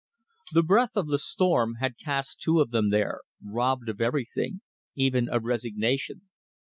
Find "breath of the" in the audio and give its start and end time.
0.63-1.19